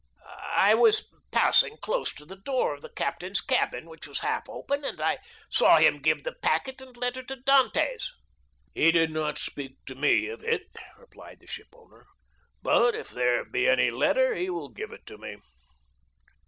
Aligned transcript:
"I 0.55 0.73
was 0.73 1.05
passing 1.31 1.77
close 1.77 2.11
to 2.15 2.25
the 2.25 2.35
door 2.37 2.73
of 2.73 2.81
the 2.81 2.89
captain's 2.89 3.39
cabin, 3.39 3.87
which 3.87 4.07
was 4.07 4.21
half 4.21 4.49
open, 4.49 4.83
and 4.83 4.99
I 4.99 5.19
saw 5.47 5.77
him 5.77 6.01
give 6.01 6.23
the 6.23 6.33
packet 6.41 6.81
and 6.81 6.97
letter 6.97 7.21
to 7.21 7.37
Dantès." 7.37 8.05
"He 8.73 8.91
did 8.91 9.11
not 9.11 9.37
speak 9.37 9.75
to 9.85 9.93
me 9.93 10.25
of 10.27 10.43
it," 10.43 10.75
replied 10.97 11.39
the 11.41 11.45
shipowner; 11.45 12.07
"but 12.63 12.95
if 12.95 13.11
there 13.11 13.45
be 13.45 13.67
any 13.69 13.91
letter 13.91 14.33
he 14.33 14.49
will 14.49 14.69
give 14.69 14.91
it 14.91 15.05
to 15.05 15.19
me." 15.19 15.37